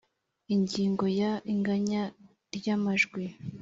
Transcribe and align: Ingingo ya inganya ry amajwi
Ingingo 0.55 1.05
ya 1.19 1.31
inganya 1.53 2.03
ry 2.55 2.67
amajwi 2.75 3.23